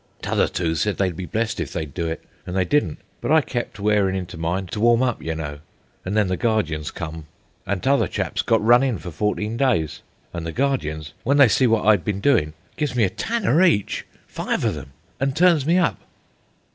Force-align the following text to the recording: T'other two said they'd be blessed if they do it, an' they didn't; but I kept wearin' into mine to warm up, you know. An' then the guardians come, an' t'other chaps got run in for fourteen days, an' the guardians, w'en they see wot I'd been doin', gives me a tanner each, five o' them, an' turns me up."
T'other 0.23 0.47
two 0.47 0.73
said 0.73 0.97
they'd 0.97 1.15
be 1.15 1.27
blessed 1.27 1.59
if 1.59 1.71
they 1.71 1.85
do 1.85 2.07
it, 2.07 2.23
an' 2.47 2.55
they 2.55 2.65
didn't; 2.65 2.97
but 3.21 3.31
I 3.31 3.41
kept 3.41 3.79
wearin' 3.79 4.15
into 4.15 4.35
mine 4.35 4.65
to 4.71 4.79
warm 4.79 5.03
up, 5.03 5.21
you 5.21 5.35
know. 5.35 5.59
An' 6.03 6.15
then 6.15 6.27
the 6.27 6.37
guardians 6.37 6.89
come, 6.89 7.27
an' 7.67 7.81
t'other 7.81 8.07
chaps 8.07 8.41
got 8.41 8.65
run 8.65 8.81
in 8.81 8.97
for 8.97 9.11
fourteen 9.11 9.57
days, 9.57 10.01
an' 10.33 10.43
the 10.43 10.51
guardians, 10.51 11.13
w'en 11.23 11.37
they 11.37 11.47
see 11.47 11.67
wot 11.67 11.85
I'd 11.85 12.03
been 12.03 12.19
doin', 12.19 12.53
gives 12.77 12.95
me 12.95 13.03
a 13.03 13.11
tanner 13.11 13.61
each, 13.63 14.07
five 14.25 14.65
o' 14.65 14.71
them, 14.71 14.91
an' 15.19 15.33
turns 15.33 15.67
me 15.67 15.77
up." 15.77 15.99